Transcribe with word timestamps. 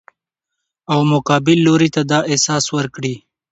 او 0.91 0.99
مقابل 1.13 1.57
لوري 1.67 1.89
ته 1.95 2.01
دا 2.11 2.19
احساس 2.31 2.65
ورکړي 2.75 3.15